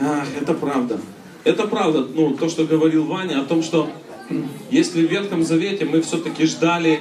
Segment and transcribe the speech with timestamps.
[0.00, 0.98] Ах, это правда.
[1.44, 3.88] Это правда, ну, то, что говорил Ваня, о том, что
[4.70, 7.00] если в Ветхом Завете мы все-таки ждали,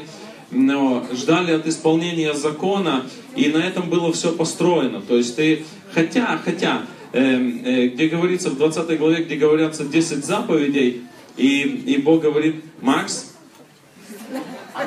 [0.52, 5.02] но, ждали от исполнения закона, и на этом было все построено.
[5.02, 6.84] То есть ты, хотя, хотя,
[7.14, 11.04] э, э, где говорится в 20 главе, где говорятся 10 заповедей,
[11.38, 13.29] и, и Бог говорит, Макс,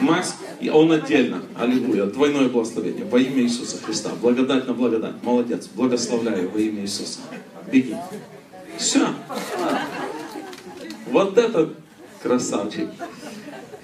[0.00, 0.36] Макс,
[0.72, 1.42] он отдельно.
[1.56, 2.06] Аллилуйя.
[2.06, 3.04] Двойное благословение.
[3.04, 4.10] Во имя Иисуса Христа.
[4.20, 5.14] Благодать на благодать.
[5.22, 5.68] Молодец.
[5.74, 7.20] Благословляю во имя Иисуса.
[7.70, 7.96] Беги.
[8.78, 9.06] Все.
[11.10, 11.70] Вот это
[12.22, 12.88] красавчик.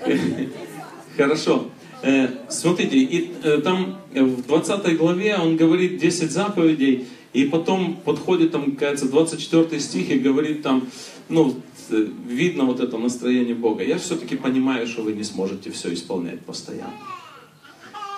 [1.16, 1.71] Хорошо.
[2.02, 8.52] Э, смотрите, и э, там в 20 главе он говорит 10 заповедей, и потом подходит
[8.52, 10.88] там, кажется, 24 стих и говорит там,
[11.29, 11.57] ну,
[11.91, 13.84] видно вот это настроение Бога.
[13.84, 16.92] Я все-таки понимаю, что вы не сможете все исполнять постоянно.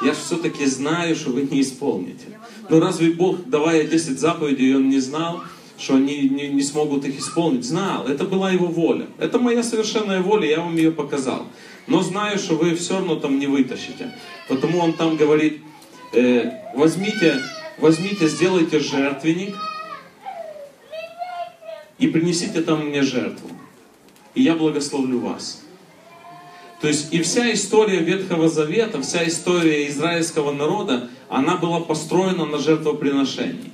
[0.02, 2.41] Я все-таки знаю, что вы не исполните.
[2.69, 5.42] Но разве Бог, давая 10 заповедей, Он не знал,
[5.78, 7.64] что они не, не смогут их исполнить?
[7.64, 8.06] Знал.
[8.06, 9.06] Это была Его воля.
[9.19, 11.47] Это моя совершенная воля, я вам ее показал.
[11.86, 14.14] Но знаю, что вы все равно там не вытащите.
[14.48, 15.61] Потому Он там говорит,
[16.12, 17.42] э, возьмите,
[17.78, 19.55] возьмите, сделайте жертвенник,
[22.01, 23.51] и принесите там мне жертву
[24.34, 25.62] и я благословлю вас.
[26.81, 32.59] То есть и вся история Ветхого Завета, вся история израильского народа, она была построена на
[32.59, 33.73] жертвоприношении.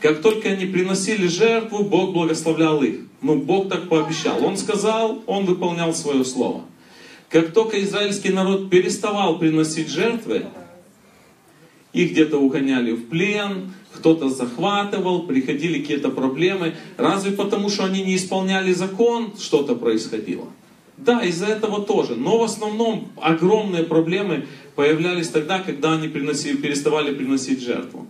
[0.00, 3.00] Как только они приносили жертву, Бог благословлял их.
[3.22, 4.44] Ну, Бог так пообещал.
[4.44, 6.62] Он сказал, Он выполнял свое слово.
[7.30, 10.46] Как только израильский народ переставал приносить жертвы,
[11.96, 16.74] их где-то угоняли в плен, кто-то захватывал, приходили какие-то проблемы.
[16.98, 20.46] Разве потому, что они не исполняли закон, что-то происходило?
[20.98, 22.14] Да, из-за этого тоже.
[22.14, 28.06] Но в основном огромные проблемы появлялись тогда, когда они приносили, переставали приносить жертву.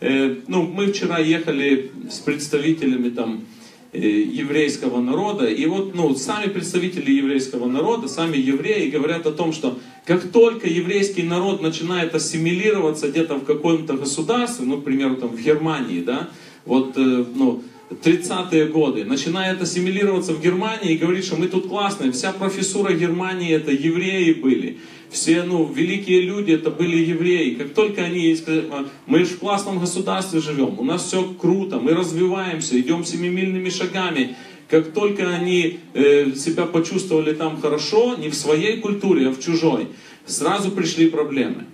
[0.00, 3.44] Э, ну, мы вчера ехали с представителями там,
[3.92, 5.46] еврейского народа.
[5.46, 10.66] И вот ну, сами представители еврейского народа, сами евреи говорят о том, что как только
[10.66, 16.30] еврейский народ начинает ассимилироваться где-то в каком-то государстве, ну, к примеру, там, в Германии, да,
[16.64, 22.10] вот, э, ну, 30-е годы, начинает ассимилироваться в Германии и говорит, что мы тут классные,
[22.12, 24.78] вся профессура Германии это евреи были
[25.12, 27.54] все ну, великие люди это были евреи.
[27.54, 28.68] Как только они сказали,
[29.06, 34.36] мы же в классном государстве живем, у нас все круто, мы развиваемся, идем семимильными шагами.
[34.68, 39.88] Как только они э, себя почувствовали там хорошо, не в своей культуре, а в чужой,
[40.24, 41.66] сразу пришли проблемы.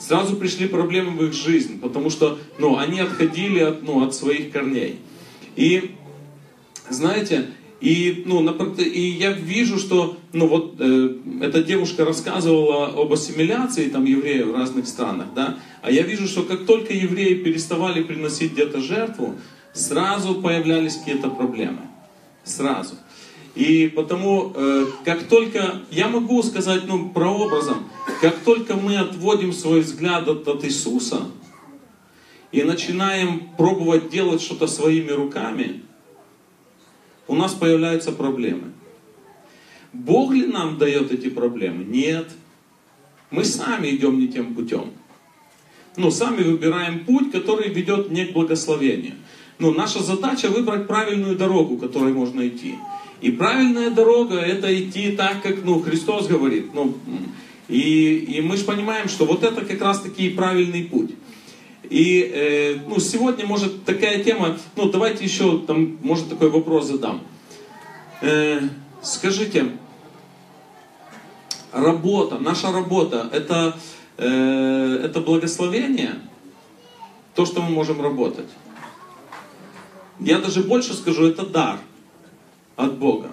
[0.00, 4.50] Сразу пришли проблемы в их жизнь, потому что ну, они отходили от, ну, от своих
[4.50, 4.96] корней.
[5.54, 5.92] И
[6.90, 7.46] знаете,
[7.80, 8.44] и, ну,
[8.78, 14.54] и я вижу, что ну, вот, э, эта девушка рассказывала об ассимиляции там, евреев в
[14.54, 15.58] разных странах, да?
[15.80, 19.36] а я вижу, что как только евреи переставали приносить где-то жертву,
[19.72, 21.82] сразу появлялись какие-то проблемы.
[22.42, 22.94] Сразу.
[23.54, 27.88] И потому, э, как только, я могу сказать ну, прообразом,
[28.20, 31.22] как только мы отводим свой взгляд от, от Иисуса
[32.50, 35.82] и начинаем пробовать делать что-то своими руками,
[37.28, 38.72] у нас появляются проблемы.
[39.92, 41.84] Бог ли нам дает эти проблемы?
[41.84, 42.28] Нет.
[43.30, 44.90] Мы сами идем не тем путем.
[45.96, 49.14] Ну, сами выбираем путь, который ведет не к благословению.
[49.58, 52.76] Но наша задача выбрать правильную дорогу, которой можно идти.
[53.20, 56.72] И правильная дорога это идти так, как ну, Христос говорит.
[56.72, 56.96] Ну,
[57.68, 61.10] и, и мы же понимаем, что вот это как раз таки правильный путь.
[61.90, 67.22] И э, ну, сегодня, может, такая тема, ну, давайте еще, там, может, такой вопрос задам.
[68.20, 68.60] Э,
[69.02, 69.72] скажите,
[71.72, 73.76] работа, наша работа, это,
[74.18, 76.16] э, это благословение,
[77.34, 78.48] то, что мы можем работать.
[80.20, 81.78] Я даже больше скажу, это дар
[82.76, 83.30] от Бога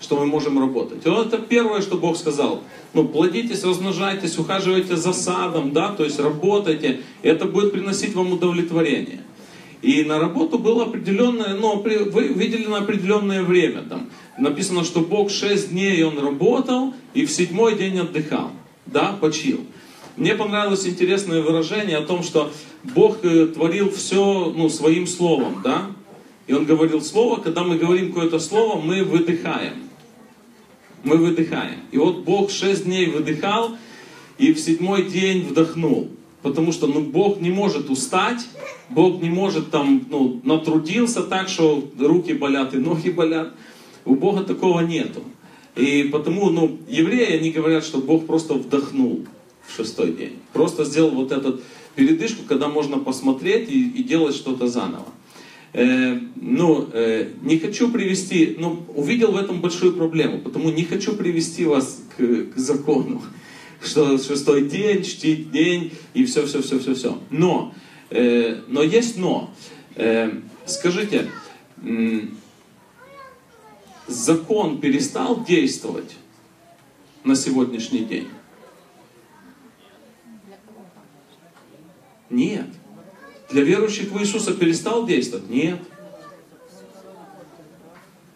[0.00, 1.04] что мы можем работать.
[1.04, 2.62] И это первое, что Бог сказал.
[2.94, 7.00] Ну, плодитесь, размножайтесь, ухаживайте за садом, да, то есть работайте.
[7.22, 9.20] Это будет приносить вам удовлетворение.
[9.82, 13.82] И на работу было определенное, ну, вы видели на определенное время.
[13.82, 18.50] Там написано, что Бог шесть дней он работал, и в седьмой день отдыхал.
[18.86, 19.60] Да, почил.
[20.16, 22.50] Мне понравилось интересное выражение о том, что
[22.82, 25.86] Бог э, творил все ну, своим словом, да?
[26.48, 29.87] И он говорил слово, когда мы говорим какое-то слово, мы выдыхаем
[31.04, 31.80] мы выдыхаем.
[31.92, 33.76] И вот Бог шесть дней выдыхал,
[34.38, 36.10] и в седьмой день вдохнул.
[36.42, 38.46] Потому что ну, Бог не может устать,
[38.88, 43.52] Бог не может там, ну, натрудился так, что руки болят и ноги болят.
[44.04, 45.22] У Бога такого нету.
[45.76, 49.26] И потому, ну, евреи, они говорят, что Бог просто вдохнул
[49.66, 50.38] в шестой день.
[50.52, 51.60] Просто сделал вот этот
[51.94, 55.06] передышку, когда можно посмотреть и, и делать что-то заново.
[55.72, 61.14] Э, ну, э, не хочу привести, ну, увидел в этом большую проблему, потому не хочу
[61.14, 63.22] привести вас к, к закону,
[63.82, 67.18] что шестой день, чтить день и все, все, все, все, все.
[67.30, 67.74] Но,
[68.10, 69.50] э, но есть но.
[69.94, 70.30] Э,
[70.66, 71.28] скажите,
[71.82, 72.20] э,
[74.06, 76.16] закон перестал действовать
[77.24, 78.28] на сегодняшний день?
[82.30, 82.66] Нет.
[83.50, 85.48] Для верующих в Иисуса перестал действовать?
[85.48, 85.80] Нет.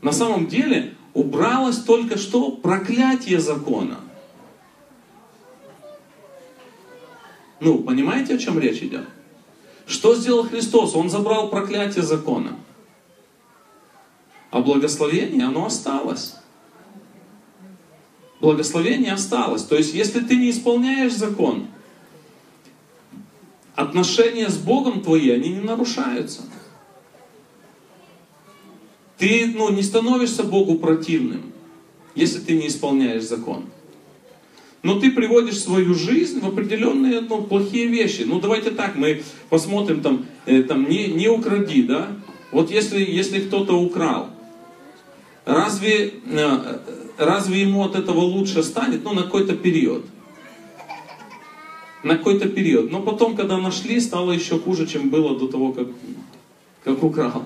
[0.00, 4.00] На самом деле убралось только что проклятие закона.
[7.60, 9.06] Ну, понимаете, о чем речь идет?
[9.86, 10.96] Что сделал Христос?
[10.96, 12.56] Он забрал проклятие закона.
[14.50, 16.34] А благословение, оно осталось.
[18.40, 19.62] Благословение осталось.
[19.62, 21.68] То есть, если ты не исполняешь закон,
[23.74, 26.42] отношения с Богом твои, они не нарушаются.
[29.18, 31.52] Ты ну, не становишься Богу противным,
[32.14, 33.66] если ты не исполняешь закон.
[34.82, 38.22] Но ты приводишь свою жизнь в определенные ну, плохие вещи.
[38.22, 42.08] Ну давайте так, мы посмотрим там, э, там не, не укради, да?
[42.50, 44.30] Вот если, если кто-то украл,
[45.44, 46.78] разве, э,
[47.16, 49.04] разве ему от этого лучше станет?
[49.04, 50.04] Ну на какой-то период
[52.02, 52.90] на какой-то период.
[52.90, 55.88] Но потом, когда нашли, стало еще хуже, чем было до того, как,
[56.84, 57.44] как украл.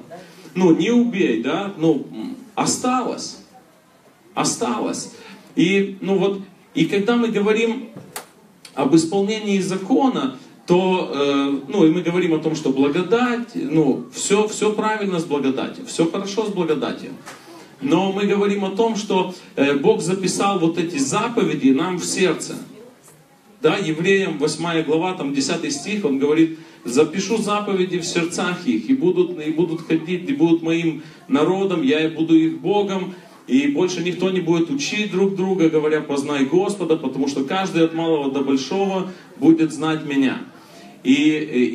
[0.55, 2.07] Ну, не убей, да, ну,
[2.55, 3.39] осталось.
[4.35, 5.13] Осталось.
[5.55, 6.41] И, ну вот,
[6.75, 7.89] и когда мы говорим
[8.75, 14.49] об исполнении закона, то, э, ну, и мы говорим о том, что благодать, ну, все,
[14.49, 17.13] все правильно с благодатью, все хорошо с благодатью.
[17.81, 22.57] Но мы говорим о том, что э, Бог записал вот эти заповеди нам в сердце.
[23.63, 28.95] Да, евреям 8 глава, там 10 стих, он говорит, запишу заповеди в сердцах их, и
[28.95, 33.15] будут, и будут ходить, и будут моим народом, я и буду их Богом,
[33.47, 37.95] и больше никто не будет учить друг друга, говоря, познай Господа, потому что каждый от
[37.95, 40.43] малого до большого будет знать меня.
[41.03, 41.13] И,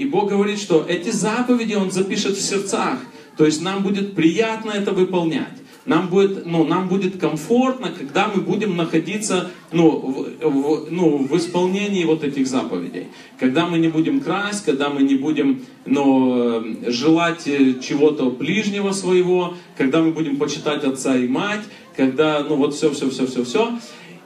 [0.01, 2.99] и Бог говорит, что эти заповеди Он запишет в сердцах,
[3.37, 8.41] то есть нам будет приятно это выполнять нам будет, ну, нам будет комфортно, когда мы
[8.41, 13.07] будем находиться ну, в, в, ну, в исполнении вот этих заповедей.
[13.39, 19.55] Когда мы не будем красть, когда мы не будем ну, желать э, чего-то ближнего своего,
[19.75, 21.63] когда мы будем почитать отца и мать,
[21.95, 23.79] когда, ну вот все, все, все, все, все.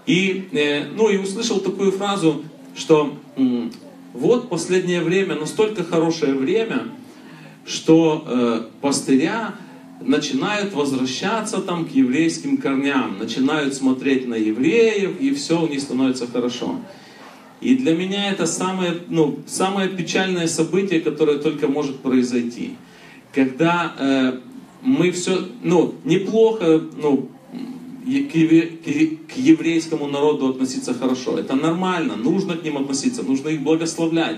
[0.06, 2.44] И, э, ну, и услышал такую фразу,
[2.76, 3.18] что
[4.14, 6.84] вот последнее время, настолько хорошее время,
[7.66, 9.56] что э, пастыря
[10.06, 16.28] начинают возвращаться там к еврейским корням, начинают смотреть на евреев, и все у них становится
[16.28, 16.80] хорошо.
[17.62, 22.76] И для меня это самое, ну, самое печальное событие, которое только может произойти.
[23.34, 24.40] Когда э,
[24.82, 27.30] мы все, ну, неплохо, ну,
[28.06, 31.40] к, еврейскому народу относиться хорошо.
[31.40, 34.38] Это нормально, нужно к ним относиться, нужно их благословлять.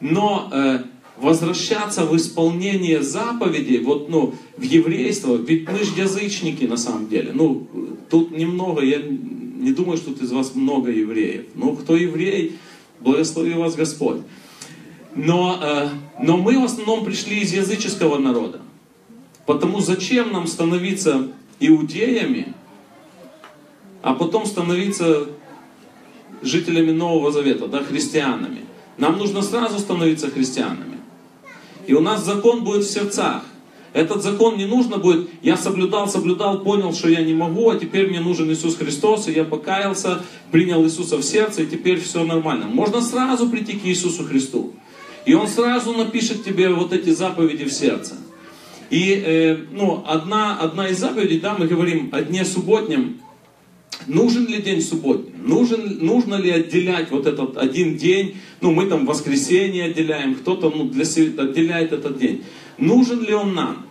[0.00, 0.80] Но э,
[1.20, 7.32] возвращаться в исполнение заповедей, вот, ну, в еврейство, ведь мы же язычники на самом деле.
[7.34, 7.66] Ну,
[8.08, 11.46] тут немного, я не думаю, что тут из вас много евреев.
[11.54, 12.58] Ну, кто еврей,
[13.00, 14.22] благослови вас Господь.
[15.14, 15.88] Но, э,
[16.22, 18.60] но мы в основном пришли из языческого народа.
[19.44, 21.28] Потому зачем нам становиться
[21.58, 22.54] иудеями,
[24.02, 25.26] а потом становиться
[26.42, 28.60] жителями Нового Завета, да, христианами.
[28.96, 30.99] Нам нужно сразу становиться христианами.
[31.86, 33.42] И у нас закон будет в сердцах.
[33.92, 38.08] Этот закон не нужно будет, я соблюдал, соблюдал, понял, что я не могу, а теперь
[38.08, 40.22] мне нужен Иисус Христос, и я покаялся,
[40.52, 42.66] принял Иисуса в сердце, и теперь все нормально.
[42.66, 44.72] Можно сразу прийти к Иисусу Христу.
[45.26, 48.14] И Он сразу напишет тебе вот эти заповеди в сердце.
[48.90, 53.20] И э, ну, одна, одна из заповедей, да, мы говорим о дне субботнем,
[54.06, 55.32] Нужен ли день субботний?
[55.38, 58.36] Нужен, нужно ли отделять вот этот один день?
[58.60, 62.44] Ну, мы там воскресенье отделяем, кто-то ну, для себя отделяет этот день.
[62.78, 63.86] Нужен ли он нам?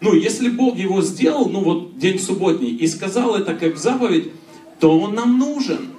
[0.00, 4.32] Ну, если Бог его сделал, ну вот день субботний, и сказал это как заповедь,
[4.80, 5.90] то он нам нужен.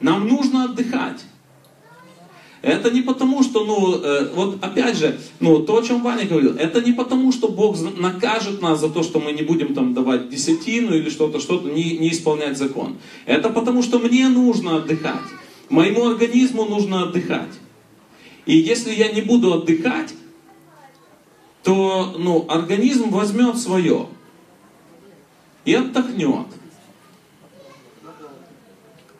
[0.00, 1.24] Нам нужно отдыхать.
[2.62, 6.56] Это не потому, что, ну, э, вот опять же, ну, то, о чем Ваня говорил,
[6.56, 10.28] это не потому, что Бог накажет нас за то, что мы не будем там давать
[10.28, 12.98] десятину или что-то, что-то, не, не исполнять закон.
[13.24, 15.24] Это потому, что мне нужно отдыхать.
[15.70, 17.54] Моему организму нужно отдыхать.
[18.44, 20.12] И если я не буду отдыхать,
[21.62, 24.06] то, ну, организм возьмет свое
[25.64, 26.46] и отдохнет.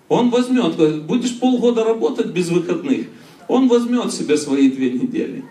[0.09, 3.07] Он возьмет, будешь полгода работать без выходных,
[3.51, 5.45] он возьмет себе свои две недели.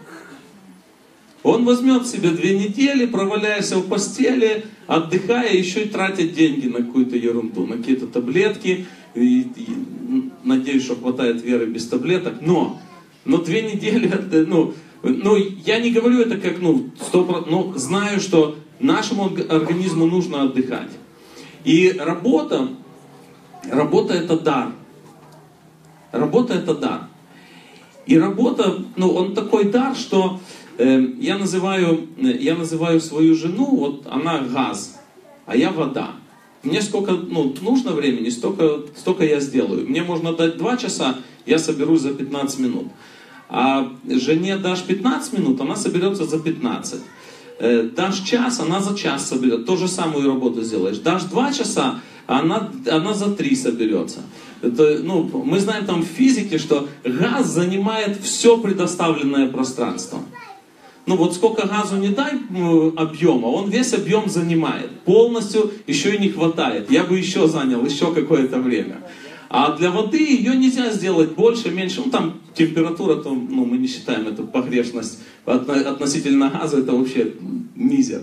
[1.44, 7.18] Он возьмет себе две недели, проваляешься в постели, отдыхая, еще и тратит деньги на какую-то
[7.18, 8.86] ерунду, на какие-то таблетки.
[9.15, 12.36] И, и, надеюсь, что хватает веры без таблеток.
[12.41, 12.79] Но,
[13.25, 14.10] но две недели,
[14.48, 20.44] ну, ну, я не говорю это как, ну, 100%, но знаю, что нашему организму нужно
[20.44, 20.91] отдыхать.
[21.65, 22.70] И работа,
[23.70, 24.72] работа это дар.
[26.13, 27.09] Работа это дар.
[28.10, 30.39] И работа, ну, он такой дар, что
[30.80, 35.00] э, я, называю, я называю свою жену, вот она газ,
[35.46, 36.13] а я вода.
[36.63, 39.88] Мне сколько ну, нужно времени, столько, столько я сделаю.
[39.88, 42.88] Мне можно дать 2 часа, я соберусь за 15 минут.
[43.48, 47.01] А жене дашь 15 минут, она соберется за 15.
[47.60, 49.68] Э, дашь час, она за час соберет.
[49.68, 50.98] То же самую работу сделаешь.
[50.98, 52.00] Дашь 2 часа,
[52.38, 54.19] она, она за 3 соберется.
[54.62, 60.19] Это, ну, мы знаем там в физике, что газ занимает все предоставленное пространство.
[61.07, 62.33] Ну вот сколько газу не дай
[62.95, 64.91] объема, он весь объем занимает.
[65.05, 66.91] Полностью еще и не хватает.
[66.91, 68.98] Я бы еще занял еще какое-то время.
[69.50, 72.03] А для воды ее нельзя сделать больше, меньше.
[72.05, 77.33] Ну там температура, то, ну, мы не считаем это погрешность относительно газа, это вообще
[77.74, 78.21] мизер.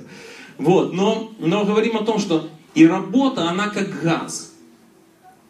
[0.59, 4.53] Вот, но, но говорим о том, что и работа, она как газ.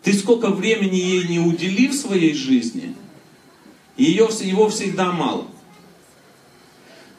[0.03, 2.95] Ты сколько времени ей не удели в своей жизни,
[3.97, 5.49] ее, его всегда мало.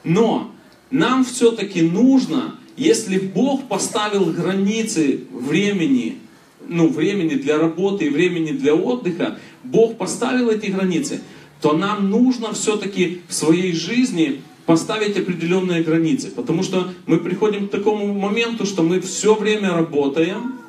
[0.05, 0.51] Но
[0.89, 6.19] нам все-таки нужно, если Бог поставил границы времени,
[6.65, 11.19] ну, времени для работы и времени для отдыха, Бог поставил эти границы,
[11.59, 16.29] то нам нужно все-таки в своей жизни поставить определенные границы.
[16.29, 20.59] Потому что мы приходим к такому моменту, что мы все время работаем,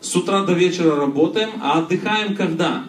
[0.00, 2.84] с утра до вечера работаем, а отдыхаем когда?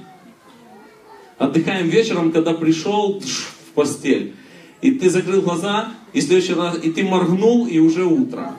[1.37, 4.33] Отдыхаем вечером, когда пришел в постель.
[4.81, 8.53] И ты закрыл глаза, и следующий раз, и ты моргнул, и уже утро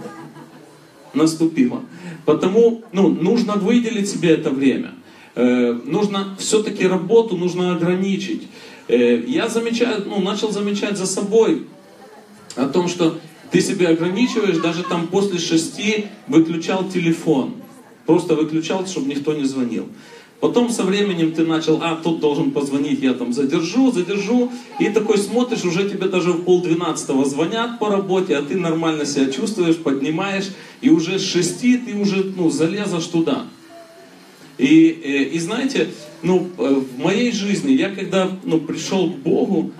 [1.14, 1.82] наступило.
[2.26, 4.92] Потому ну, нужно выделить себе это время.
[5.34, 8.42] Э, нужно все-таки работу нужно ограничить.
[8.88, 11.66] Э, я замечаю, ну, начал замечать за собой
[12.56, 13.18] о том, что
[13.50, 17.54] ты себя ограничиваешь, даже там после шести выключал телефон.
[18.06, 19.86] Просто выключал, чтобы никто не звонил.
[20.40, 24.52] Потом со временем ты начал, а, тут должен позвонить, я там задержу, задержу.
[24.78, 29.30] И такой смотришь, уже тебе даже в полдвенадцатого звонят по работе, а ты нормально себя
[29.30, 30.50] чувствуешь, поднимаешь.
[30.82, 33.46] И уже с шести ты уже, ну, залезаешь туда.
[34.58, 35.88] И, и, э, и знаете,
[36.22, 39.72] ну, э, в моей жизни, я когда ну, пришел к Богу,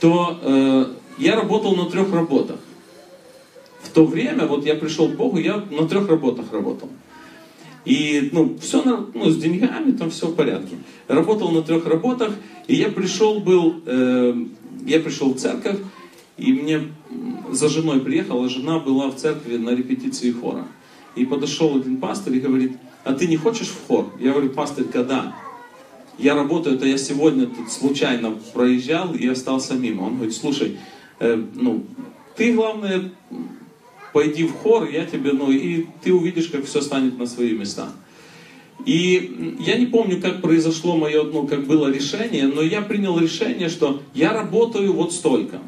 [0.00, 0.86] то э,
[1.18, 2.58] я работал на трех работах.
[3.82, 6.88] В то время, вот я пришел к Богу, я на трех работах работал.
[7.84, 10.76] И ну, все ну, с деньгами, там все в порядке.
[11.08, 12.32] Работал на трех работах,
[12.68, 14.34] и я пришел был, э,
[14.86, 15.78] я пришел в церковь,
[16.36, 16.92] и мне
[17.50, 20.66] за женой приехала, жена была в церкви на репетиции хора.
[21.16, 22.72] И подошел один пастор и говорит,
[23.04, 24.12] а ты не хочешь в хор?
[24.18, 25.34] Я говорю, пастор, когда?
[26.18, 30.02] Я работаю, это я сегодня тут случайно проезжал и остался мимо.
[30.04, 30.78] Он говорит, слушай,
[31.20, 31.84] э, ну,
[32.36, 33.10] ты, главное,
[34.12, 37.88] пойди в хор, я тебе, ну, и ты увидишь, как все станет на свои места.
[38.84, 43.68] И я не помню, как произошло мое, ну, как было решение, но я принял решение,
[43.68, 45.60] что я работаю вот столько.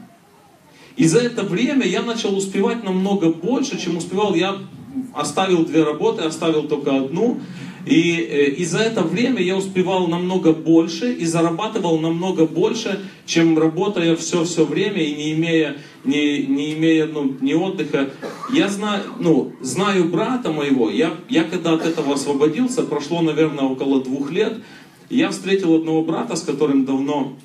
[0.96, 4.34] И за это время я начал успевать намного больше, чем успевал.
[4.34, 4.58] Я
[5.12, 7.40] оставил две работы, оставил только одну.
[7.86, 13.58] И, э, и за это время я успевал намного больше и зарабатывал намного больше, чем
[13.58, 18.10] работая все-все время и не имея, не, не имея ну, ни отдыха.
[18.52, 24.02] Я знаю, ну, знаю брата моего, я, я когда от этого освободился, прошло, наверное, около
[24.02, 24.58] двух лет,
[25.10, 27.36] я встретил одного брата, с которым давно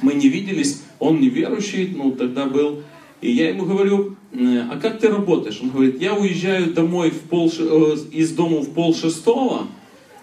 [0.00, 2.82] мы не виделись, он неверующий, ну, тогда был,
[3.20, 5.60] и я ему говорю, «Э, а как ты работаешь?
[5.62, 9.66] Он говорит, я уезжаю домой в пол, э, из дома в пол шестого,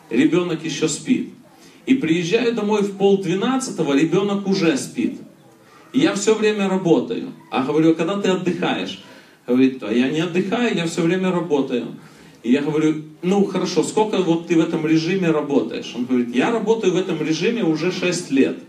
[0.09, 1.29] ребенок еще спит.
[1.85, 5.19] И приезжаю домой в пол двенадцатого, ребенок уже спит.
[5.93, 7.33] И я все время работаю.
[7.51, 8.99] А говорю, а когда ты отдыхаешь?
[9.47, 11.87] Говорит, а я не отдыхаю, я все время работаю.
[12.43, 15.93] И я говорю, ну хорошо, сколько вот ты в этом режиме работаешь?
[15.95, 18.59] Он говорит, я работаю в этом режиме уже 6 лет.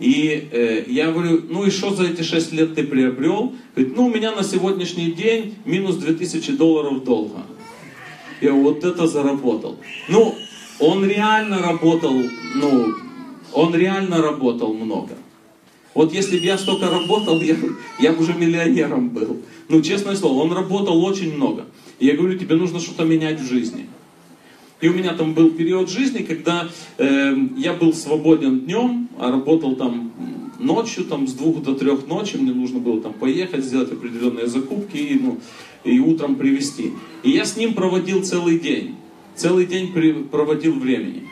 [0.00, 3.54] И э, я говорю, ну и что за эти 6 лет ты приобрел?
[3.74, 7.42] Говорит, ну у меня на сегодняшний день минус 2000 долларов долга.
[8.40, 9.78] Я вот это заработал.
[10.08, 10.34] Ну,
[10.80, 12.14] он реально работал,
[12.56, 12.94] ну,
[13.52, 15.14] он реально работал много.
[15.94, 17.54] Вот если бы я столько работал, я,
[18.00, 19.42] я бы уже миллионером был.
[19.68, 21.66] Ну, честное слово, он работал очень много.
[21.98, 23.88] И я говорю, тебе нужно что-то менять в жизни.
[24.82, 29.76] И у меня там был период жизни, когда э, я был свободен днем, а работал
[29.76, 30.12] там
[30.58, 34.96] ночью, там с двух до трех ночи мне нужно было там поехать, сделать определенные закупки
[34.96, 35.38] и, ну,
[35.84, 36.92] и утром привезти.
[37.22, 38.96] И я с ним проводил целый день.
[39.36, 41.28] Целый день при, проводил времени.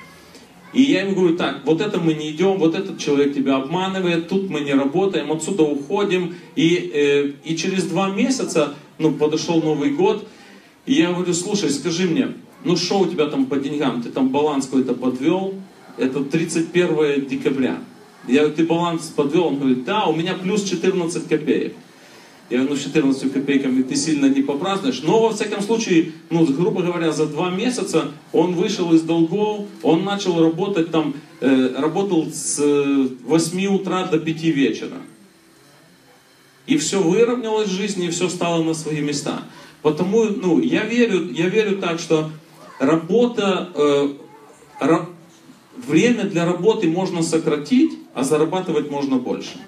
[0.73, 4.29] И я ему говорю, так, вот это мы не идем, вот этот человек тебя обманывает,
[4.29, 6.37] тут мы не работаем, отсюда уходим.
[6.55, 10.29] И, э, и через два месяца, ну, подошел Новый год,
[10.87, 12.29] и я говорю, слушай, скажи мне,
[12.65, 15.55] ну что у тебя там по деньгам, ты там баланс какой-то подвел,
[15.97, 17.79] это 31 декабря.
[18.27, 19.47] Я говорю, ты баланс подвел?
[19.47, 21.75] Он говорит, да, у меня плюс 14 копеек.
[22.51, 25.03] Я говорю, ну 14 копейками ты сильно не попразднуешь.
[25.03, 30.05] Но во всяком случае, ну грубо говоря, за два месяца он вышел из долгов, он
[30.05, 32.59] начал работать там, э, работал с
[33.25, 34.97] 8 утра до 5 вечера.
[36.67, 39.45] И все выровнялось в жизни, и все стало на свои места.
[39.83, 42.31] Потому, ну, я верю, я верю так, что
[42.81, 44.09] работа, э,
[44.81, 45.07] ра,
[45.77, 49.61] время для работы можно сократить, а зарабатывать можно больше.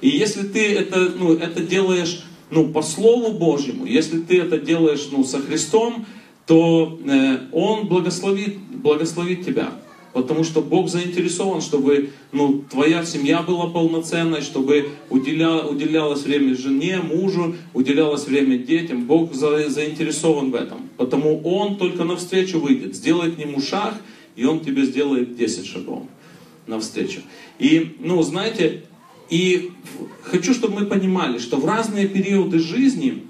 [0.00, 5.08] И если ты это, ну, это делаешь ну, по Слову Божьему, если ты это делаешь
[5.10, 6.06] ну, со Христом,
[6.46, 9.72] то э, Он благословит, благословит тебя.
[10.12, 17.00] Потому что Бог заинтересован, чтобы ну, твоя семья была полноценной, чтобы уделя, уделялось время жене,
[17.02, 19.04] мужу, уделялось время детям.
[19.04, 20.88] Бог за, заинтересован в этом.
[20.96, 23.94] Потому Он только навстречу выйдет, сделает к Нему шаг,
[24.34, 26.04] и Он тебе сделает 10 шагов
[26.66, 27.20] навстречу.
[27.58, 28.84] И, ну, знаете,
[29.30, 29.72] и
[30.22, 33.24] хочу, чтобы мы понимали, что в разные периоды жизни,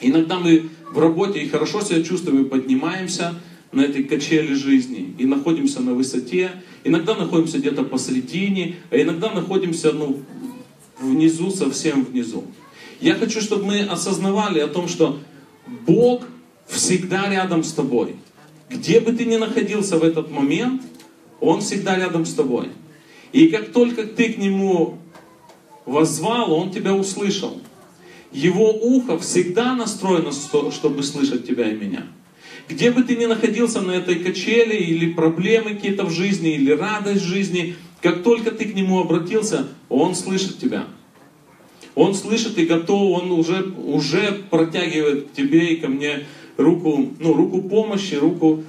[0.00, 3.34] иногда мы в работе и хорошо себя чувствуем, и поднимаемся
[3.72, 6.50] на этой качели жизни, и находимся на высоте,
[6.82, 10.20] иногда находимся где-то посредине, а иногда находимся ну,
[11.00, 12.44] внизу, совсем внизу.
[13.00, 15.18] Я хочу, чтобы мы осознавали о том, что
[15.86, 16.24] Бог
[16.66, 18.16] всегда рядом с тобой.
[18.68, 20.82] Где бы ты ни находился в этот момент,
[21.40, 22.68] Он всегда рядом с тобой.
[23.32, 24.98] И как только ты к Нему
[25.86, 27.60] воззвал, Он тебя услышал.
[28.32, 30.30] Его ухо всегда настроено,
[30.70, 32.06] чтобы слышать тебя и меня.
[32.70, 37.22] Где бы ты ни находился на этой качели, или проблемы какие-то в жизни, или радость
[37.22, 40.86] в жизни, как только ты к Нему обратился, Он слышит тебя.
[41.94, 47.34] Он слышит и готов, Он уже, уже протягивает к тебе и ко мне руку, ну,
[47.34, 48.62] руку помощи, руку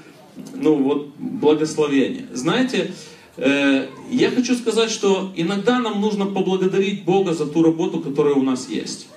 [0.55, 2.25] ну, вот, благословения.
[2.33, 2.91] Знаете,
[3.37, 8.43] Э, я хочу сказать, что иногда нам нужно поблагодарить Бога за ту работу, которая у
[8.43, 9.07] нас есть.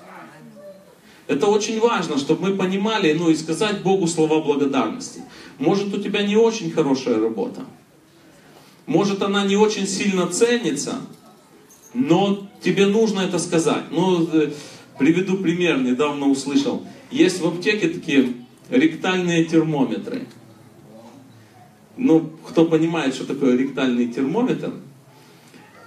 [1.26, 5.22] Это очень важно, чтобы мы понимали, ну и сказать Богу слова благодарности.
[5.58, 7.64] Может, у тебя не очень хорошая работа.
[8.86, 11.00] Может, она не очень сильно ценится,
[11.94, 13.84] но тебе нужно это сказать.
[13.90, 14.50] Ну, э,
[14.98, 16.82] приведу пример, недавно услышал.
[17.10, 18.34] Есть в аптеке такие
[18.68, 20.26] ректальные термометры.
[21.96, 24.72] Ну, кто понимает, что такое ректальный термометр,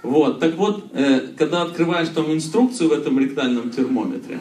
[0.02, 4.40] вот, так вот, э, когда открываешь там инструкцию в этом ректальном термометре,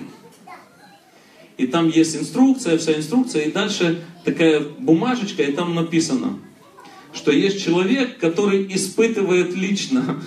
[1.58, 6.40] и там есть инструкция, вся инструкция, и дальше такая бумажечка, и там написано,
[7.14, 10.22] что есть человек, который испытывает лично,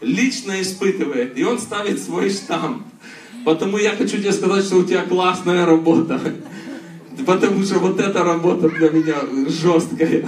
[0.00, 2.86] лично испытывает, и он ставит свой штамп.
[3.44, 6.20] Потому я хочу тебе сказать, что у тебя классная работа.
[7.26, 9.16] Потому что вот эта работа для меня
[9.48, 10.26] жесткая.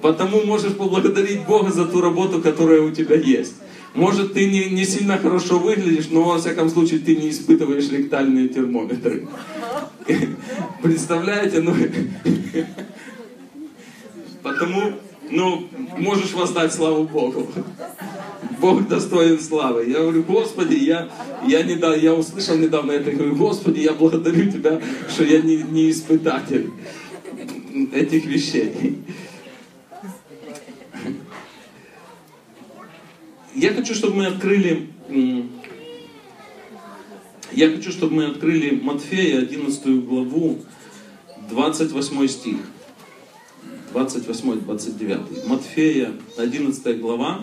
[0.00, 3.54] Потому можешь поблагодарить Бога за ту работу, которая у тебя есть.
[3.94, 8.48] Может, ты не, не сильно хорошо выглядишь, но, во всяком случае, ты не испытываешь ректальные
[8.48, 9.28] термометры.
[10.82, 11.60] Представляете?
[11.60, 11.74] Ну,
[14.42, 14.94] потому,
[15.30, 17.46] ну, можешь воздать славу Богу.
[18.60, 19.88] Бог достоин славы.
[19.88, 21.08] Я говорю, Господи, я,
[21.46, 25.58] я, недавно, я услышал недавно это, я говорю, Господи, я благодарю Тебя, что я не,
[25.58, 26.70] не испытатель
[27.92, 28.98] этих вещей.
[33.54, 34.88] Я хочу, чтобы мы открыли
[37.52, 40.58] я хочу, чтобы мы открыли Матфея, 11 главу,
[41.48, 42.56] 28 стих.
[43.92, 45.46] 28-29.
[45.46, 47.42] Матфея, 11 глава,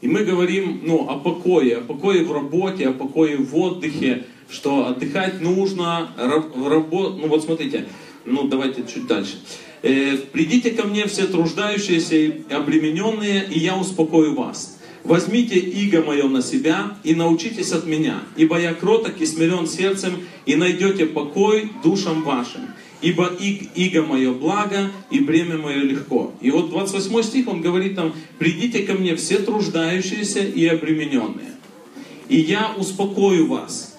[0.00, 4.86] и мы говорим ну, о покое, о покое в работе, о покое в отдыхе, что
[4.86, 7.18] отдыхать нужно, в работ...
[7.18, 7.88] ну вот смотрите,
[8.24, 9.38] ну давайте чуть дальше.
[9.82, 14.78] Э, «Придите ко мне все труждающиеся и обремененные, и я успокою вас.
[15.04, 20.18] Возьмите иго мое на себя и научитесь от меня, ибо я кроток и смирен сердцем,
[20.44, 22.62] и найдете покой душам вашим
[23.00, 26.32] ибо иг, иго мое благо, и бремя мое легко.
[26.40, 31.54] И вот 28 стих, он говорит там, придите ко мне все труждающиеся и обремененные,
[32.28, 33.96] и я успокою вас.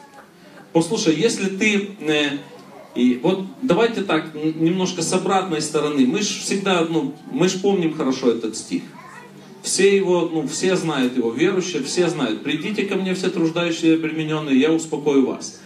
[0.74, 2.30] Послушай, если ты, э,
[3.00, 6.06] И вот давайте так, немножко с обратной стороны.
[6.06, 8.84] Мы же всегда, ну, мы же помним хорошо этот стих.
[9.64, 12.44] Все его, ну, все знают его, верующие, все знают.
[12.44, 15.62] Придите ко мне все труждающие и обремененные, я успокою вас.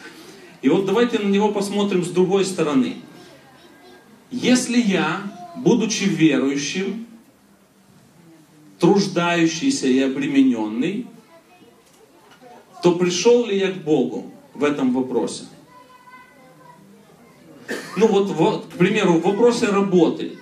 [0.61, 2.97] И вот давайте на него посмотрим с другой стороны.
[4.29, 5.23] Если я,
[5.55, 7.07] будучи верующим,
[8.77, 11.07] труждающийся и обремененный,
[12.83, 15.45] то пришел ли я к Богу в этом вопросе?
[17.95, 20.33] Ну вот, вот, к примеру, в вопросе работы.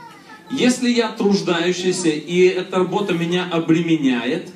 [0.50, 4.50] Если я труждающийся, и эта работа меня обременяет,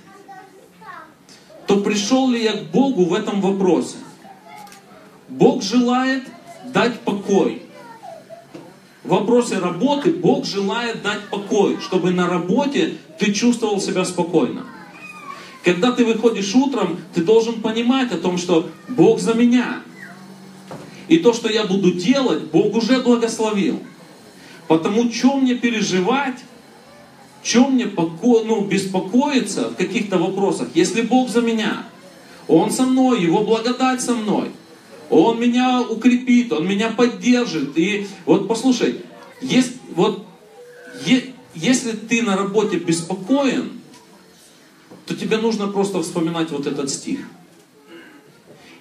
[1.67, 3.97] то пришел ли я к Богу в этом вопросе?
[5.29, 6.23] Бог желает
[6.73, 7.61] дать покой.
[9.03, 14.65] В вопросе работы Бог желает дать покой, чтобы на работе ты чувствовал себя спокойно.
[15.63, 19.81] Когда ты выходишь утром, ты должен понимать о том, что Бог за меня.
[21.07, 23.79] И то, что я буду делать, Бог уже благословил.
[24.67, 26.39] Потому что мне переживать,
[27.43, 28.43] чем мне поко...
[28.43, 31.85] ну, беспокоиться в каких-то вопросах, если Бог за меня,
[32.47, 34.51] Он со мной, Его благодать со мной,
[35.09, 37.77] Он меня укрепит, Он меня поддержит.
[37.77, 39.01] И вот послушай,
[39.41, 40.25] есть, вот,
[41.05, 43.73] е, если ты на работе беспокоен,
[45.05, 47.19] то тебе нужно просто вспоминать вот этот стих.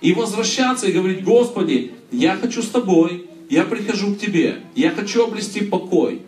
[0.00, 5.24] И возвращаться и говорить, Господи, я хочу с Тобой, я прихожу к Тебе, я хочу
[5.24, 6.22] обрести покой.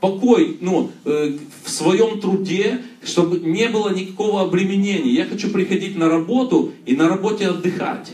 [0.00, 5.10] Покой ну, э, в своем труде, чтобы не было никакого обременения.
[5.10, 8.12] Я хочу приходить на работу и на работе отдыхать.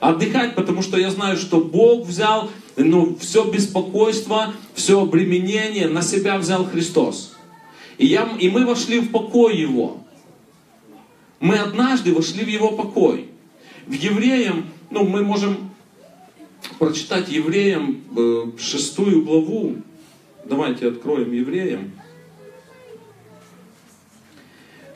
[0.00, 6.38] Отдыхать, потому что я знаю, что Бог взял ну, все беспокойство, все обременение на себя
[6.38, 7.36] взял Христос.
[7.98, 9.98] И, я, и мы вошли в покой Его.
[11.40, 13.28] Мы однажды вошли в Его покой.
[13.86, 15.70] В Евреям, ну, мы можем
[16.78, 19.76] прочитать Евреям э, шестую главу.
[20.44, 21.90] Давайте откроем Евреям.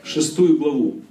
[0.03, 1.01] Шестую главу.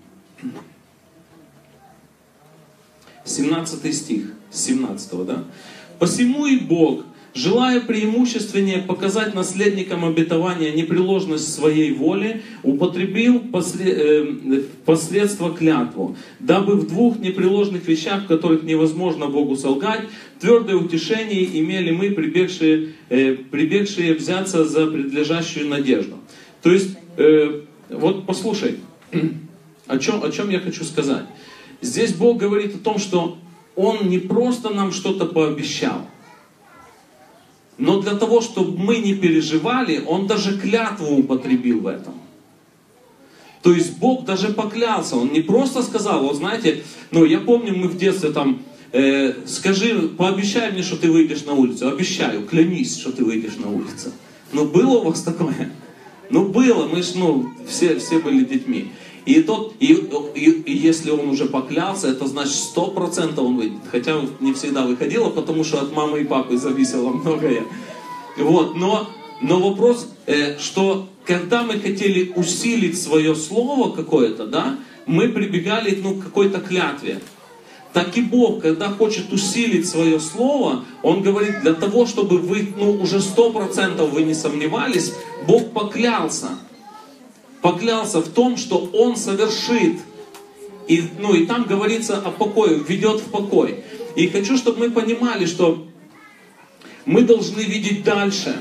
[3.25, 4.33] 17 стих.
[4.51, 5.45] 17, да?
[5.99, 7.05] «Посему и Бог,
[7.39, 17.21] желая преимущественнее показать наследникам обетования непреложность своей воли, употребил э, посредство клятву, дабы в двух
[17.21, 20.03] непреложных вещах, в которых невозможно Богу солгать,
[20.41, 26.17] твердое утешение имели мы, прибегшие, э, прибегшие взяться за предлежащую надежду.
[26.63, 28.79] То есть, э, вот послушай,
[29.87, 31.25] о чем, о чем я хочу сказать.
[31.81, 33.39] Здесь Бог говорит о том, что
[33.77, 36.05] Он не просто нам что-то пообещал–
[37.79, 42.15] но для того, чтобы мы не переживали, Он даже клятву употребил в этом.
[43.63, 47.89] То есть Бог даже поклялся, Он не просто сказал, вот знаете, ну я помню, мы
[47.89, 48.63] в детстве там,
[48.93, 51.89] э, скажи, пообещай мне, что ты выйдешь на улицу.
[51.89, 54.13] Обещаю, клянись, что ты выйдешь на улицу.
[54.53, 55.73] Ну было у вас такое?
[56.31, 58.91] Ну было, мы ж, ну, все, все были детьми.
[59.29, 59.93] И, тот, и,
[60.35, 63.83] и, и если он уже поклялся, это значит сто процентов он выйдет.
[63.93, 67.65] Хотя не всегда выходило, потому что от мамы и папы зависело многое.
[68.39, 69.11] Вот, но,
[69.43, 76.15] но вопрос, э, что когда мы хотели усилить свое слово какое-то, да, мы прибегали ну,
[76.15, 77.21] к какой-то клятве.
[77.93, 82.93] Так и Бог, когда хочет усилить свое слово, Он говорит, для того, чтобы вы ну,
[82.93, 85.13] уже сто процентов вы не сомневались,
[85.47, 86.59] Бог поклялся
[87.63, 89.99] поклялся в том, что Он совершит.
[90.87, 93.85] И, ну, и там говорится о покое, ведет в покой.
[94.17, 95.87] И хочу, чтобы мы понимали, что
[97.05, 98.57] мы должны видеть дальше,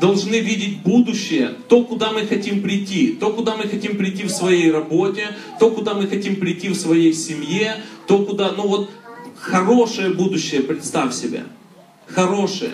[0.00, 4.70] должны видеть будущее, то, куда мы хотим прийти, то, куда мы хотим прийти в своей
[4.70, 8.90] работе, то, куда мы хотим прийти в своей семье, то, куда, ну вот,
[9.36, 11.44] хорошее будущее, представь себе,
[12.06, 12.72] хорошее.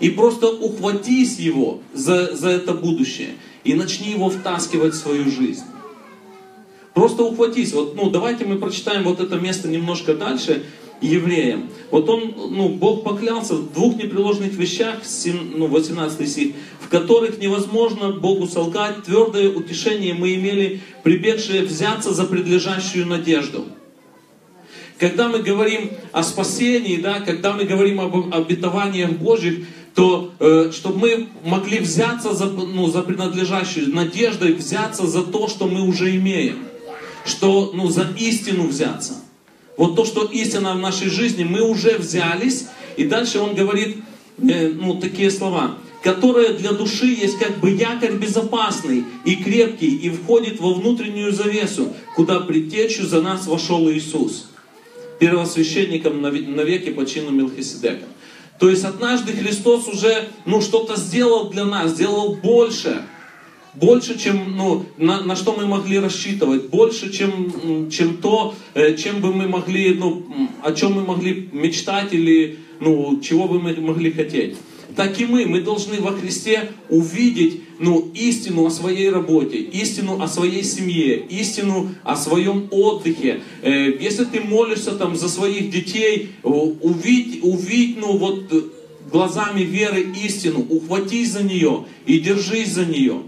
[0.00, 3.30] И просто ухватись его за, за это будущее
[3.64, 5.64] и начни его втаскивать в свою жизнь.
[6.92, 7.72] Просто ухватись.
[7.72, 10.62] Вот, ну, давайте мы прочитаем вот это место немножко дальше
[11.00, 11.68] евреям.
[11.90, 17.38] Вот он, ну, Бог поклялся в двух непреложных вещах, 7, ну, 18 стих, в которых
[17.38, 19.02] невозможно Богу солгать.
[19.04, 23.64] Твердое утешение мы имели, прибегшие взяться за предлежащую надежду.
[24.98, 30.98] Когда мы говорим о спасении, да, когда мы говорим об обетованиях Божьих, то э, чтобы
[30.98, 36.58] мы могли взяться за, ну, за принадлежащую надеждой, взяться за то, что мы уже имеем.
[37.24, 39.14] Что, ну, за истину взяться.
[39.76, 42.66] Вот то, что истина в нашей жизни, мы уже взялись.
[42.96, 43.98] И дальше он говорит,
[44.38, 50.10] э, ну, такие слова которая для души есть как бы якорь безопасный и крепкий, и
[50.10, 54.50] входит во внутреннюю завесу, куда предтечью за нас вошел Иисус,
[55.18, 58.04] первосвященником на веки по чину Мелхиседека.
[58.58, 63.02] То есть однажды Христос уже ну, что-то сделал для нас, сделал больше.
[63.74, 69.20] Больше, чем, ну, на, на что мы могли рассчитывать, больше, чем, чем то, э, чем
[69.20, 70.24] бы мы могли, ну,
[70.62, 74.56] о чем мы могли мечтать или ну, чего бы мы могли хотеть.
[74.96, 80.28] Так и мы, мы должны во Христе увидеть ну, истину о своей работе, истину о
[80.28, 83.40] своей семье, истину о своем отдыхе.
[83.62, 88.52] Э, если ты молишься там за своих детей, увидь, увидь ну, вот,
[89.10, 93.22] глазами веры истину, ухватись за нее и держись за нее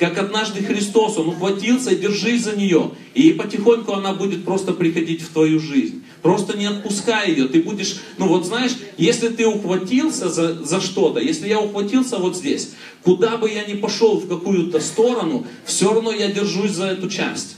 [0.00, 2.92] как однажды Христос, Он ухватился держись за нее.
[3.12, 6.02] И потихоньку она будет просто приходить в твою жизнь.
[6.22, 7.48] Просто не отпускай ее.
[7.48, 12.36] Ты будешь, ну вот знаешь, если ты ухватился за, за что-то, если я ухватился вот
[12.36, 17.08] здесь, куда бы я ни пошел в какую-то сторону, все равно я держусь за эту
[17.08, 17.56] часть.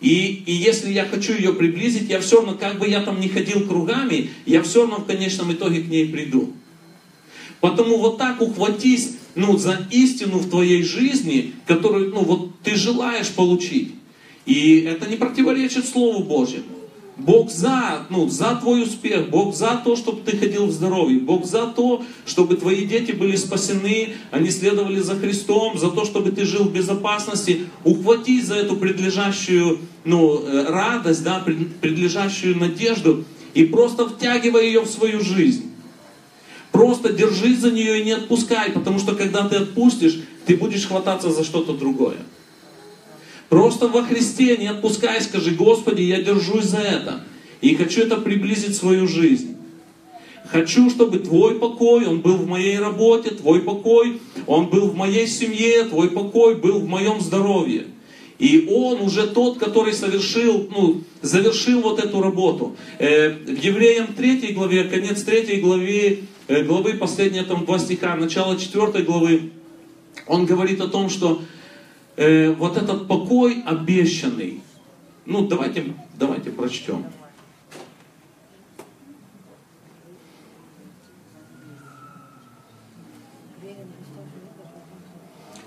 [0.00, 3.28] И, и если я хочу ее приблизить, я все равно, как бы я там не
[3.28, 6.52] ходил кругами, я все равно в конечном итоге к ней приду.
[7.60, 13.30] Потому вот так ухватись ну, за истину в твоей жизни, которую ну, вот ты желаешь
[13.30, 13.94] получить.
[14.44, 16.75] И это не противоречит Слову Божьему.
[17.18, 21.46] Бог за, ну, за твой успех, Бог за то, чтобы ты ходил в здоровье, Бог
[21.46, 26.44] за то, чтобы твои дети были спасены, они следовали за Христом, за то, чтобы ты
[26.44, 27.66] жил в безопасности.
[27.84, 31.42] Ухватись за эту предлежащую ну, э, радость, да,
[31.80, 33.24] предлежащую надежду
[33.54, 35.72] и просто втягивай ее в свою жизнь.
[36.70, 41.30] Просто держись за нее и не отпускай, потому что когда ты отпустишь, ты будешь хвататься
[41.30, 42.18] за что-то другое.
[43.48, 47.24] Просто во Христе не отпускай, скажи, Господи, я держусь за это.
[47.60, 49.56] И хочу это приблизить в свою жизнь.
[50.48, 55.26] Хочу, чтобы Твой покой, он был в моей работе, Твой покой, он был в моей
[55.26, 57.86] семье, Твой покой был в моем здоровье.
[58.38, 62.76] И он уже тот, который совершил, ну, завершил вот эту работу.
[62.98, 68.58] Э, в Евреям 3 главе, конец 3 главе, э, главы, последние там два стиха, начало
[68.58, 69.52] 4 главы,
[70.26, 71.42] он говорит о том, что
[72.16, 74.60] э, вот этот покой обещанный,
[75.24, 77.06] ну давайте, давайте прочтем.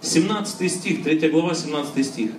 [0.09, 2.31] 17 стих, 3 глава, 17 стих.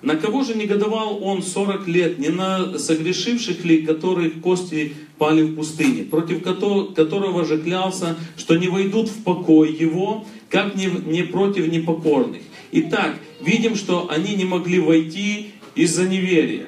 [0.00, 2.18] На кого же негодовал он 40 лет?
[2.18, 8.68] Не на согрешивших ли, которых кости пали в пустыне, против которого же клялся, что не
[8.68, 12.42] войдут в покой его, как не, не против непокорных.
[12.70, 16.66] Итак, видим, что они не могли войти из-за неверия.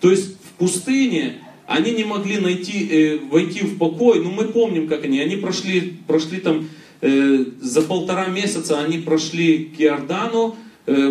[0.00, 4.22] То есть в пустыне они не могли найти, э, войти в покой.
[4.22, 5.18] Ну, мы помним, как они.
[5.20, 6.68] Они прошли, прошли там
[7.00, 10.56] э, за полтора месяца, они прошли к Иордану,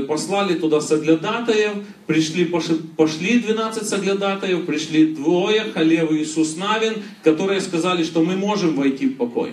[0.07, 1.73] послали туда соглядатаев,
[2.07, 8.75] пришли, пошли 12 соглядатаев, пришли двое, Халев и Иисус Навин, которые сказали, что мы можем
[8.75, 9.51] войти в покой.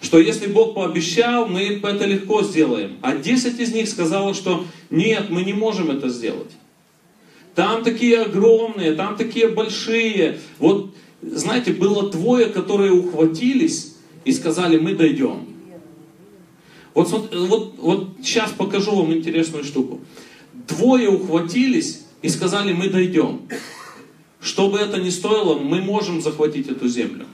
[0.00, 2.96] Что если Бог пообещал, мы это легко сделаем.
[3.02, 6.50] А 10 из них сказало, что нет, мы не можем это сделать.
[7.54, 10.38] Там такие огромные, там такие большие.
[10.58, 15.49] Вот, знаете, было двое, которые ухватились и сказали, мы дойдем.
[16.94, 20.00] Вот, вот, вот сейчас покажу вам интересную штуку.
[20.68, 23.42] Двое ухватились и сказали, мы дойдем.
[24.40, 27.26] Что бы это ни стоило, мы можем захватить эту землю.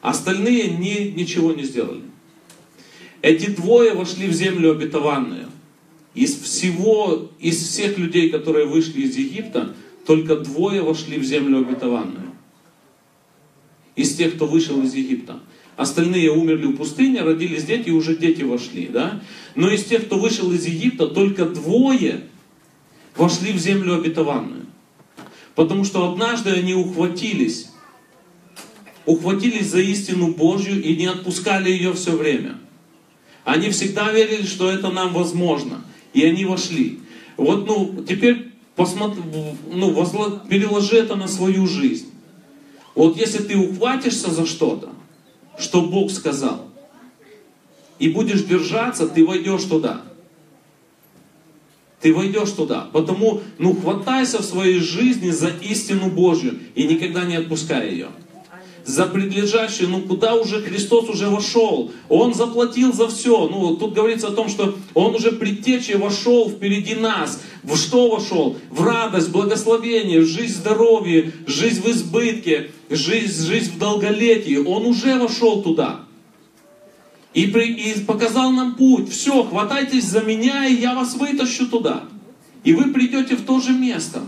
[0.00, 2.02] Остальные ни, ничего не сделали.
[3.20, 5.48] Эти двое вошли в землю обетованную.
[6.14, 9.74] Из всего, из всех людей, которые вышли из Египта,
[10.06, 12.32] только двое вошли в землю обетованную.
[13.94, 15.40] Из тех, кто вышел из Египта.
[15.76, 18.88] Остальные умерли в пустыне, родились дети, и уже дети вошли.
[18.88, 19.22] Да?
[19.54, 22.24] Но из тех, кто вышел из Египта, только двое
[23.16, 24.66] вошли в землю обетованную.
[25.54, 27.70] Потому что однажды они ухватились,
[29.06, 32.58] ухватились за истину Божью и не отпускали ее все время.
[33.44, 35.84] Они всегда верили, что это нам возможно.
[36.12, 37.00] И они вошли.
[37.36, 39.22] Вот, ну, теперь посмотри,
[39.70, 42.10] ну, возло, переложи это на свою жизнь.
[42.94, 44.90] Вот если ты ухватишься за что-то,
[45.58, 46.68] что Бог сказал,
[47.98, 50.02] и будешь держаться, ты войдешь туда.
[52.00, 52.88] Ты войдешь туда.
[52.92, 58.08] Потому, ну, хватайся в своей жизни за истину Божью и никогда не отпускай ее
[58.84, 63.48] за предлежащее, ну куда уже Христос уже вошел, Он заплатил за все.
[63.48, 67.40] Ну тут говорится о том, что Он уже предтечей вошел впереди нас.
[67.62, 68.56] В что вошел?
[68.70, 74.56] В радость, благословение, в жизнь здоровья, жизнь в избытке, жизнь, жизнь в долголетии.
[74.56, 76.00] Он уже вошел туда.
[77.34, 79.10] И, при, и показал нам путь.
[79.10, 82.04] Все, хватайтесь за меня, и я вас вытащу туда.
[82.64, 84.22] И вы придете в то же место,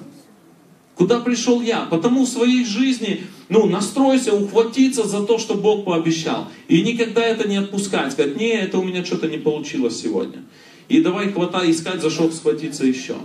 [0.94, 1.82] куда пришел я.
[1.84, 6.48] Потому в своей жизни ну, настройся, ухватиться за то, что Бог пообещал.
[6.68, 8.12] И никогда это не отпускать.
[8.12, 10.42] Сказать, не, это у меня что-то не получилось сегодня.
[10.88, 13.16] И давай хватай, искать, за что схватиться еще.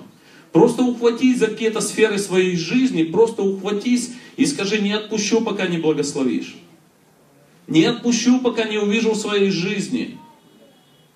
[0.51, 5.77] Просто ухватись за какие-то сферы своей жизни, просто ухватись и скажи, не отпущу, пока не
[5.77, 6.55] благословишь.
[7.67, 10.17] Не отпущу, пока не увижу в своей жизни.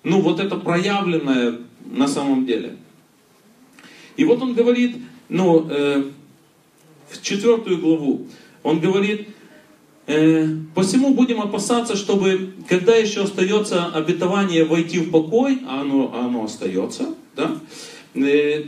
[0.04, 2.76] Ну, вот это проявленное на самом деле.
[4.16, 4.96] И вот он говорит,
[5.28, 6.04] ну, э,
[7.10, 8.28] в четвертую главу,
[8.64, 9.28] он говорит,
[10.08, 16.24] э, посему будем опасаться, чтобы, когда еще остается обетование войти в покой, а оно, а
[16.26, 17.58] оно остается, да,
[18.14, 18.64] э,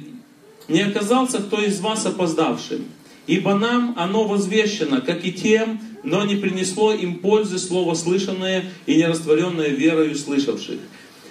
[0.69, 2.85] не оказался кто из вас опоздавшим.
[3.27, 8.95] Ибо нам оно возвещено, как и тем, но не принесло им пользы слово слышанное и
[8.95, 10.79] не растворенное верою слышавших.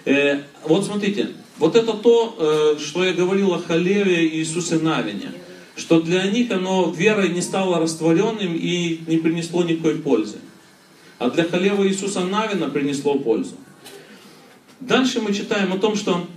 [0.03, 5.31] Э, вот смотрите, вот это то, э, что я говорил о Халеве и Иисусе Навине,
[5.75, 10.37] что для них оно верой не стало растворенным и не принесло никакой пользы.
[11.19, 13.55] А для Халева Иисуса Навина принесло пользу.
[14.79, 16.27] Дальше мы читаем о том, что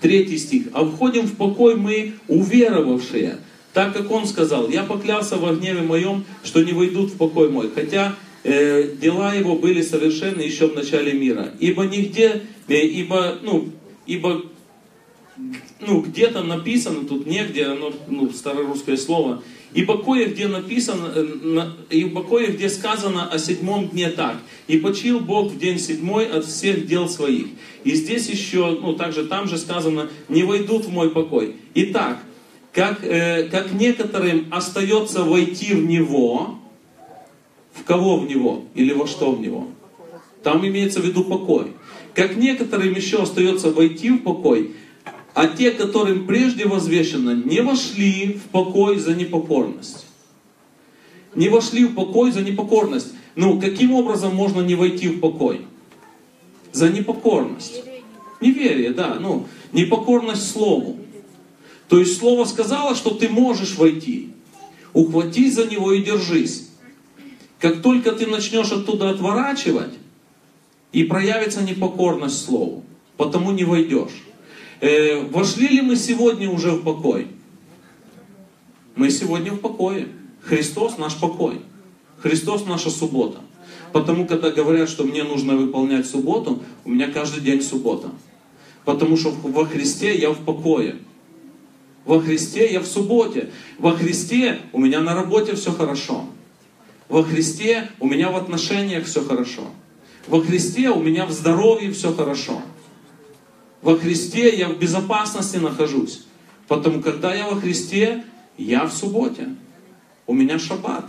[0.00, 0.66] третий стих.
[0.72, 3.38] «А входим в покой мы, уверовавшие,
[3.72, 7.70] так как он сказал, я поклялся во гневе моем, что не войдут в покой мой,
[7.74, 8.14] хотя
[8.44, 11.52] э, дела его были совершенны еще в начале мира.
[11.58, 13.70] Ибо нигде, э, ибо, ну,
[14.06, 14.44] ибо
[15.80, 19.42] ну, где-то написано, тут негде, оно, ну, старорусское слово,
[19.72, 25.58] ибо кое-где написано, э, ибо кое-где сказано о седьмом дне так, и почил Бог в
[25.58, 27.46] день седьмой от всех дел своих.
[27.82, 31.56] И здесь еще, ну, также там же сказано, не войдут в мой покой.
[31.74, 32.18] Итак,
[32.72, 36.58] как, э, как некоторым остается войти в него,
[37.72, 39.68] в кого в него или во что в него?
[40.44, 41.72] Там имеется в виду покой.
[42.14, 44.72] Как некоторым еще остается войти в покой,
[45.34, 50.06] а те, которым прежде возвещено, не вошли в покой за непокорность.
[51.34, 53.08] Не вошли в покой за непокорность.
[53.34, 55.62] Ну, каким образом можно не войти в покой?
[56.72, 57.82] За непокорность.
[58.40, 59.16] Неверие, да.
[59.20, 60.98] Ну, непокорность Слову.
[61.88, 64.30] То есть Слово сказало, что ты можешь войти.
[64.92, 66.68] Ухватись за него и держись.
[67.58, 69.94] Как только ты начнешь оттуда отворачивать,
[70.92, 72.84] и проявится непокорность Слову,
[73.16, 74.22] потому не войдешь.
[74.80, 77.28] Э, вошли ли мы сегодня уже в покой?
[78.96, 80.08] Мы сегодня в покое.
[80.42, 81.60] Христос наш покой.
[82.18, 83.40] Христос наша суббота.
[83.92, 88.10] Потому когда говорят, что мне нужно выполнять субботу, у меня каждый день суббота.
[88.84, 90.96] Потому что во Христе я в покое.
[92.04, 93.50] Во Христе я в субботе.
[93.78, 96.26] Во Христе у меня на работе все хорошо.
[97.08, 99.62] Во Христе у меня в отношениях все хорошо.
[100.26, 102.62] Во Христе у меня в здоровье все хорошо.
[103.84, 106.24] Во Христе я в безопасности нахожусь.
[106.68, 108.24] Потому когда я во Христе,
[108.56, 109.48] я в субботе.
[110.26, 111.04] У меня шаббат.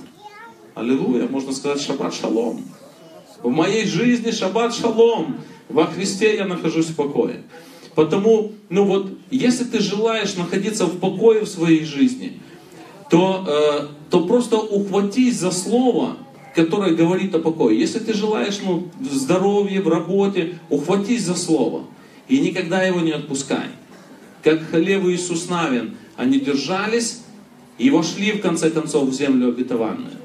[0.76, 2.66] Аллилуйя, можно сказать шаббат шалом.
[3.42, 5.38] В моей жизни шаббат шалом.
[5.70, 7.44] Во Христе я нахожусь в покое.
[7.96, 12.42] Потому, ну вот, если ты желаешь находиться в покое в своей жизни,
[13.10, 16.18] то, э, то просто ухватись за слово,
[16.54, 17.80] которое говорит о покое.
[17.80, 21.86] Если ты желаешь ну, в здоровье, в работе, ухватись за слово.
[22.28, 23.68] И никогда его не отпускай.
[24.44, 27.22] Как Халев и Иисус Навин, они держались
[27.78, 30.18] и вошли в конце концов в землю обетованную.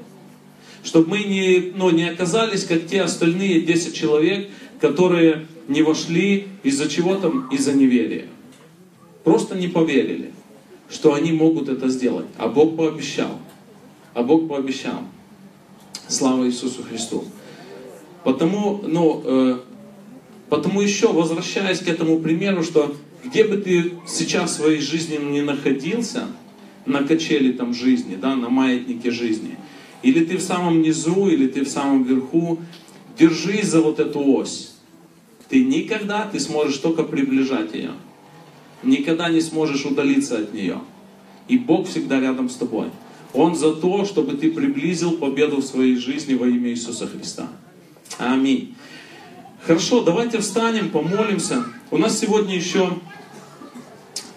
[0.83, 6.89] Чтобы мы не, ну, не оказались, как те остальные 10 человек, которые не вошли из-за
[6.89, 7.47] чего там?
[7.49, 8.25] Из-за неверия.
[9.23, 10.31] Просто не поверили,
[10.89, 12.25] что они могут это сделать.
[12.37, 13.39] А Бог пообещал.
[14.13, 15.01] А Бог пообещал.
[16.07, 17.23] Слава Иисусу Христу.
[18.23, 19.59] Потому, ну, э,
[20.51, 25.41] потому еще, возвращаясь к этому примеру, что где бы ты сейчас в своей жизни не
[25.41, 26.27] находился,
[26.85, 29.55] на качели там жизни, да, на маятнике жизни,
[30.03, 32.59] или ты в самом низу, или ты в самом верху,
[33.17, 34.73] держись за вот эту ось.
[35.47, 37.91] Ты никогда, ты сможешь только приближать ее.
[38.83, 40.81] Никогда не сможешь удалиться от нее.
[41.47, 42.87] И Бог всегда рядом с тобой.
[43.33, 47.47] Он за то, чтобы ты приблизил победу в своей жизни во имя Иисуса Христа.
[48.17, 48.75] Аминь.
[49.63, 51.63] Хорошо, давайте встанем, помолимся.
[51.91, 52.97] У нас сегодня еще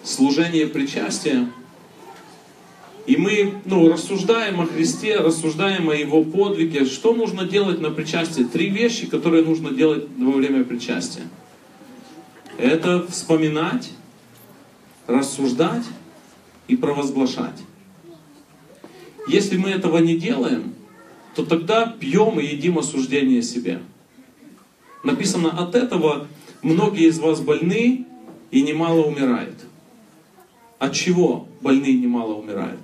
[0.03, 1.49] служение причастия.
[3.07, 6.85] И мы ну, рассуждаем о Христе, рассуждаем о Его подвиге.
[6.85, 8.43] Что нужно делать на причастии?
[8.43, 11.27] Три вещи, которые нужно делать во время причастия.
[12.59, 13.93] Это вспоминать,
[15.07, 15.85] рассуждать
[16.69, 17.63] и провозглашать.
[19.27, 20.75] Если мы этого не делаем,
[21.35, 23.81] то тогда пьем и едим осуждение себе.
[25.05, 26.27] Написано, от этого
[26.63, 28.07] многие из вас больны
[28.51, 29.55] и немало умирают.
[30.79, 32.81] От чего больные немало умирают?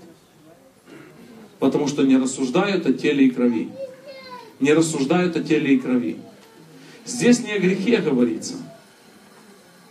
[1.58, 3.70] Потому что не рассуждают о теле и крови.
[4.60, 6.18] Не рассуждают о теле и крови.
[7.06, 8.54] Здесь не о грехе говорится.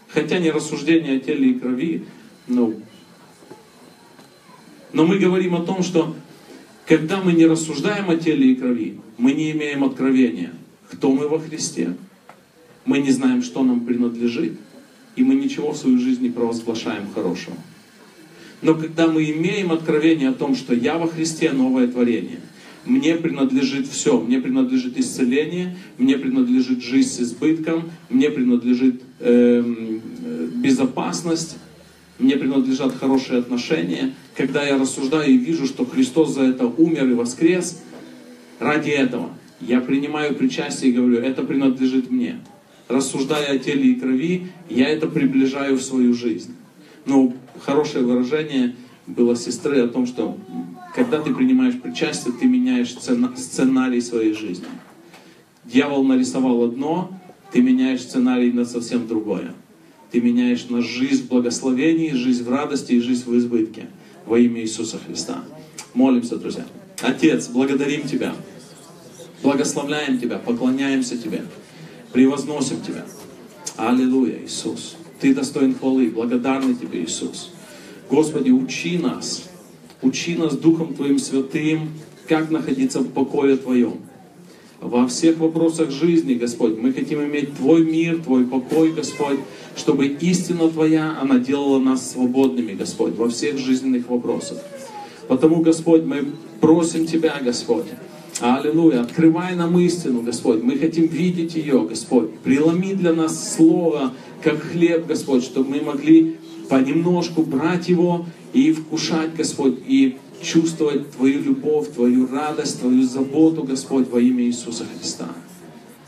[0.07, 2.05] Хотя не рассуждение о теле и крови,
[2.47, 2.81] ну,
[4.91, 6.15] но мы говорим о том, что
[6.87, 10.53] когда мы не рассуждаем о теле и крови, мы не имеем откровения,
[10.89, 11.95] кто мы во Христе.
[12.89, 14.53] Мы не знаем, что нам принадлежит,
[15.15, 17.55] и мы ничего в свою жизнь не провозглашаем хорошего.
[18.63, 22.39] Но когда мы имеем откровение о том, что я во Христе новое творение,
[22.85, 29.63] мне принадлежит все, мне принадлежит исцеление, мне принадлежит жизнь с избытком, мне принадлежит э,
[30.55, 31.57] безопасность,
[32.17, 34.15] мне принадлежат хорошие отношения.
[34.35, 37.83] Когда я рассуждаю и вижу, что Христос за это умер и воскрес,
[38.57, 39.29] ради этого
[39.61, 42.39] я принимаю причастие и говорю, это принадлежит мне.
[42.89, 46.55] Рассуждая о теле и крови, я это приближаю в свою жизнь.
[47.05, 47.31] Но
[47.61, 48.75] хорошее выражение
[49.05, 50.37] было сестры о том, что
[50.95, 52.95] когда ты принимаешь причастие, ты меняешь
[53.37, 54.65] сценарий своей жизни.
[55.65, 57.11] Дьявол нарисовал одно,
[57.51, 59.53] ты меняешь сценарий на совсем другое.
[60.11, 63.85] Ты меняешь на жизнь в благословении, жизнь в радости и жизнь в избытке.
[64.25, 65.43] Во имя Иисуса Христа.
[65.93, 66.65] Молимся, друзья.
[67.01, 68.33] Отец, благодарим Тебя.
[69.43, 71.43] Благословляем Тебя, поклоняемся Тебе,
[72.13, 73.05] превозносим Тебя.
[73.77, 74.95] Аллилуйя, Иисус.
[75.19, 77.51] Ты достоин хвалы, благодарны Тебе, Иисус.
[78.09, 79.49] Господи, учи нас,
[80.01, 81.89] учи нас Духом Твоим Святым,
[82.27, 83.97] как находиться в покое Твоем.
[84.81, 89.39] Во всех вопросах жизни, Господь, мы хотим иметь Твой мир, Твой покой, Господь,
[89.75, 94.59] чтобы истина Твоя, она делала нас свободными, Господь, во всех жизненных вопросах.
[95.27, 96.27] Потому, Господь, мы
[96.61, 97.87] просим Тебя, Господь,
[98.41, 99.01] Аллилуйя.
[99.01, 100.63] Открывай нам истину, Господь.
[100.63, 102.31] Мы хотим видеть ее, Господь.
[102.39, 106.37] Преломи для нас Слово, как хлеб, Господь, чтобы мы могли
[106.69, 114.09] понемножку брать его и вкушать, Господь, и чувствовать Твою любовь, Твою радость, Твою заботу, Господь,
[114.09, 115.27] во имя Иисуса Христа.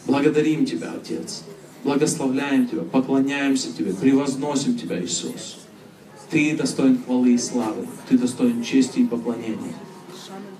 [0.06, 1.44] Благодарим Тебя, Отец.
[1.84, 5.58] Благословляем Тебя, поклоняемся Тебе, превозносим Тебя, Иисус.
[6.30, 9.76] Ты достоин хвалы и славы, Ты достоин чести и поклонения.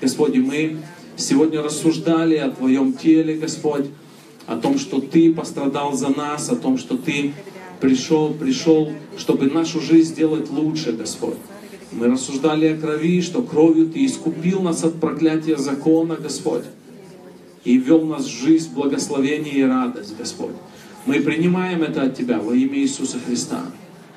[0.02, 0.80] Господи, мы
[1.22, 3.86] сегодня рассуждали о Твоем теле, Господь,
[4.48, 7.34] о том, что Ты пострадал за нас, о том, что Ты
[7.80, 11.38] пришел, пришел, чтобы нашу жизнь сделать лучше, Господь.
[11.92, 16.64] Мы рассуждали о крови, что кровью Ты искупил нас от проклятия закона, Господь,
[17.64, 20.56] и ввел нас в жизнь, благословение и радость, Господь.
[21.06, 23.66] Мы принимаем это от Тебя во имя Иисуса Христа.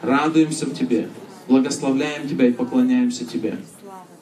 [0.03, 1.09] Радуемся в Тебе,
[1.49, 3.59] благословляем Тебя и поклоняемся Тебе.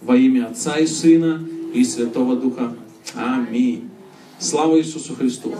[0.01, 1.41] Во имя Отца и Сына
[1.73, 2.75] и Святого Духа.
[3.15, 3.91] Аминь.
[4.39, 5.55] Слава Иисусу Христу.